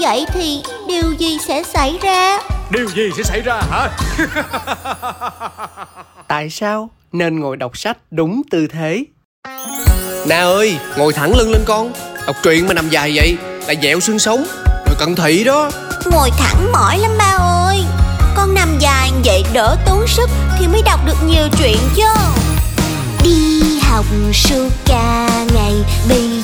[0.00, 2.38] vậy thì điều gì sẽ xảy ra?
[2.70, 3.88] Điều gì sẽ xảy ra hả?
[6.28, 9.04] Tại sao nên ngồi đọc sách đúng tư thế?
[10.26, 11.92] Nè ơi, ngồi thẳng lưng lên con.
[12.26, 13.36] Đọc truyện mà nằm dài vậy
[13.66, 14.44] Là dẹo xương sống.
[14.86, 15.70] Rồi cận thị đó.
[16.12, 17.84] Ngồi thẳng mỏi lắm ba ơi.
[18.36, 22.04] Con nằm dài vậy đỡ tốn sức Thì mới đọc được nhiều chuyện chứ.
[23.24, 25.74] Đi học suốt cả ngày
[26.08, 26.39] Bây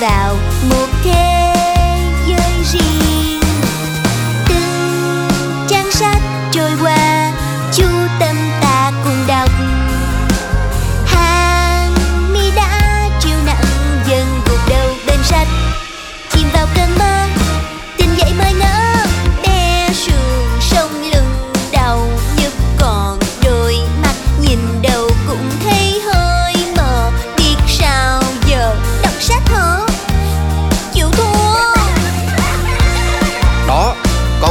[0.00, 0.36] vào
[0.70, 0.89] một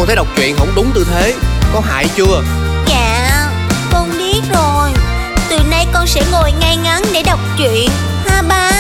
[0.10, 1.34] thấy đọc truyện không đúng tư thế
[1.74, 2.44] Có hại chưa?
[2.88, 3.50] Dạ,
[3.92, 4.90] con biết rồi.
[5.50, 7.90] Từ nay con sẽ ngồi ngay ngắn để đọc truyện
[8.26, 8.72] Ha ba?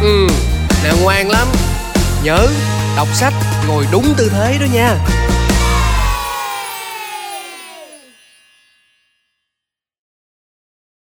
[0.00, 0.26] Ừ,
[0.84, 1.48] nè ngoan lắm.
[2.22, 2.46] Nhớ,
[2.96, 3.32] đọc sách
[3.68, 4.96] ngồi đúng tư thế đó nha